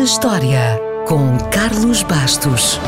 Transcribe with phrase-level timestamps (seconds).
[0.00, 2.80] na História, com Carlos Bastos.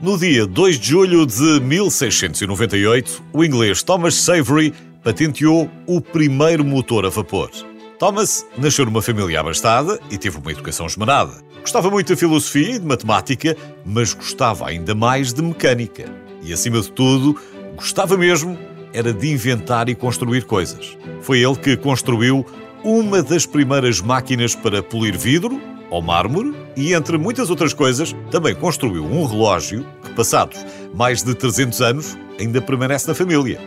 [0.00, 7.04] No dia 2 de julho de 1698, o inglês Thomas Savery patenteou o primeiro motor
[7.04, 7.69] a vapor.
[8.00, 11.34] Thomas nasceu numa família abastada e teve uma educação esmerada.
[11.60, 13.54] Gostava muito da filosofia e de matemática,
[13.84, 16.06] mas gostava ainda mais de mecânica.
[16.42, 17.38] E, acima de tudo,
[17.76, 18.58] gostava mesmo
[18.94, 20.96] era de inventar e construir coisas.
[21.20, 22.46] Foi ele que construiu
[22.82, 28.54] uma das primeiras máquinas para polir vidro ou mármore e, entre muitas outras coisas, também
[28.54, 30.64] construiu um relógio que, passados
[30.94, 33.60] mais de 300 anos, ainda permanece na família.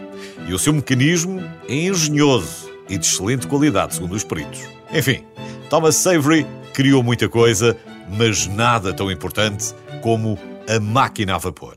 [0.48, 1.40] E o seu mecanismo
[1.70, 4.62] é engenhoso e de excelente qualidade, segundo os peritos.
[4.94, 5.24] Enfim,
[5.70, 7.78] Thomas Savery criou muita coisa,
[8.10, 11.76] mas nada tão importante como a máquina a vapor.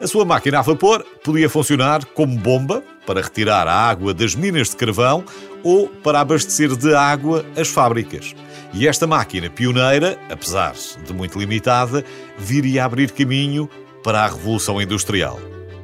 [0.00, 4.70] A sua máquina a vapor podia funcionar como bomba para retirar a água das minas
[4.70, 5.24] de carvão
[5.62, 8.34] ou para abastecer de água as fábricas.
[8.74, 12.04] E esta máquina pioneira, apesar de muito limitada,
[12.36, 13.70] viria a abrir caminho
[14.04, 15.40] para a Revolução Industrial.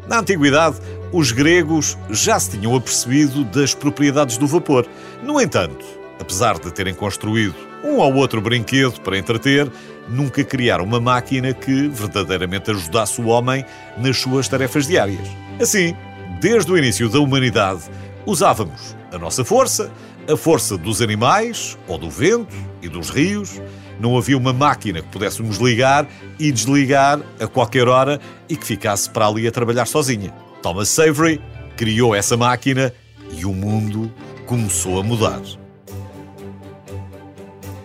[0.06, 0.76] Na antiguidade,
[1.12, 4.86] os gregos já se tinham apercebido das propriedades do vapor.
[5.22, 5.84] No entanto,
[6.18, 9.70] apesar de terem construído um ou outro brinquedo para entreter,
[10.08, 13.64] nunca criaram uma máquina que verdadeiramente ajudasse o homem
[13.98, 15.28] nas suas tarefas diárias.
[15.60, 15.94] Assim,
[16.40, 17.82] desde o início da humanidade,
[18.24, 19.92] usávamos a nossa força,
[20.32, 23.60] a força dos animais, ou do vento e dos rios.
[24.00, 29.10] Não havia uma máquina que pudéssemos ligar e desligar a qualquer hora e que ficasse
[29.10, 30.32] para ali a trabalhar sozinha.
[30.62, 31.40] Thomas Savery
[31.76, 32.92] criou essa máquina
[33.36, 34.12] e o mundo
[34.46, 35.40] começou a mudar.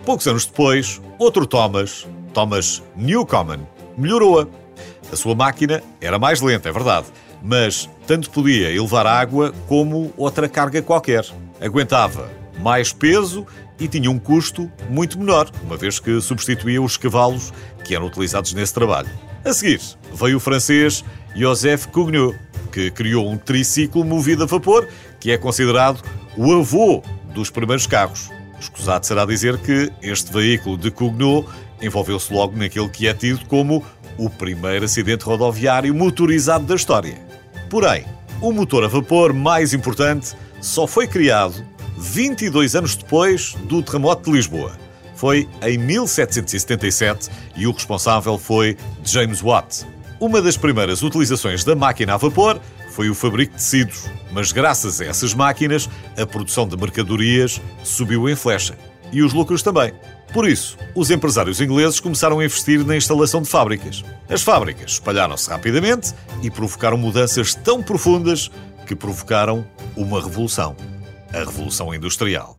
[0.04, 4.46] Poucos anos depois, outro Thomas, Thomas Newcomen, melhorou-a.
[5.12, 7.06] A sua máquina era mais lenta, é verdade,
[7.42, 11.26] mas tanto podia elevar água como outra carga qualquer.
[11.60, 12.30] Aguentava
[12.60, 13.44] mais peso
[13.78, 17.52] e tinha um custo muito menor, uma vez que substituía os cavalos
[17.84, 19.08] que eram utilizados nesse trabalho.
[19.44, 19.80] A seguir,
[20.12, 22.36] veio o francês Joseph Cugnot,
[22.68, 24.86] que criou um triciclo movido a vapor,
[25.18, 26.02] que é considerado
[26.36, 27.02] o avô
[27.34, 28.30] dos primeiros carros.
[28.60, 31.48] Escusado será dizer que este veículo de Cugnot
[31.80, 33.84] envolveu-se logo naquele que é tido como
[34.16, 37.18] o primeiro acidente rodoviário motorizado da história.
[37.70, 38.04] Porém,
[38.40, 41.64] o motor a vapor mais importante só foi criado
[41.96, 44.72] 22 anos depois do terremoto de Lisboa.
[45.14, 49.84] Foi em 1777 e o responsável foi James Watt.
[50.20, 55.00] Uma das primeiras utilizações da máquina a vapor foi o fabrico de tecidos, mas graças
[55.00, 55.88] a essas máquinas
[56.20, 58.76] a produção de mercadorias subiu em flecha
[59.12, 59.92] e os lucros também.
[60.32, 64.04] Por isso, os empresários ingleses começaram a investir na instalação de fábricas.
[64.28, 66.12] As fábricas espalharam-se rapidamente
[66.42, 68.50] e provocaram mudanças tão profundas
[68.86, 70.76] que provocaram uma revolução
[71.32, 72.58] a Revolução Industrial.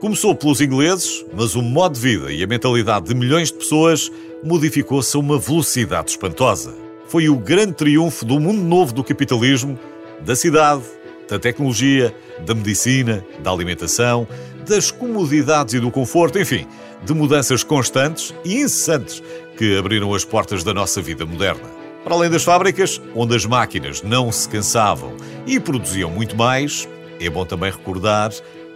[0.00, 4.10] Começou pelos ingleses, mas o modo de vida e a mentalidade de milhões de pessoas
[4.42, 6.74] modificou-se a uma velocidade espantosa.
[7.06, 9.78] Foi o grande triunfo do mundo novo do capitalismo,
[10.20, 10.84] da cidade,
[11.28, 12.14] da tecnologia,
[12.44, 14.26] da medicina, da alimentação,
[14.66, 16.66] das comodidades e do conforto, enfim,
[17.04, 19.22] de mudanças constantes e incessantes
[19.56, 21.68] que abriram as portas da nossa vida moderna.
[22.04, 25.14] Para além das fábricas, onde as máquinas não se cansavam
[25.46, 26.88] e produziam muito mais,
[27.20, 28.32] é bom também recordar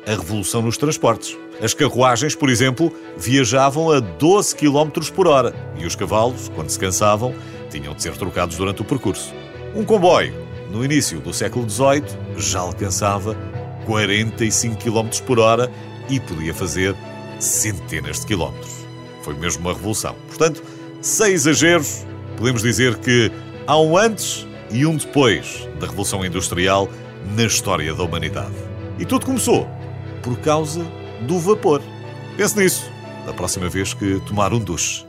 [0.07, 1.37] a revolução nos transportes.
[1.63, 6.79] As carruagens, por exemplo, viajavam a 12 km por hora e os cavalos, quando se
[6.79, 7.35] cansavam,
[7.71, 9.33] tinham de ser trocados durante o percurso.
[9.75, 10.35] Um comboio,
[10.71, 12.05] no início do século XVIII,
[12.37, 13.37] já alcançava
[13.87, 15.71] 45 km por hora
[16.09, 16.95] e podia fazer
[17.39, 18.73] centenas de quilómetros.
[19.23, 20.15] Foi mesmo uma revolução.
[20.29, 20.63] Portanto,
[21.01, 22.05] sem exageros,
[22.37, 23.31] podemos dizer que
[23.67, 26.89] há um antes e um depois da Revolução Industrial
[27.37, 28.55] na história da humanidade.
[28.99, 29.69] E tudo começou
[30.25, 30.85] por causa
[31.21, 31.83] do vapor.
[32.37, 32.91] Pense nisso
[33.27, 35.07] da próxima vez que tomar um duche.